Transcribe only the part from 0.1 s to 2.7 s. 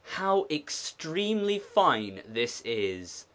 How extremely fine this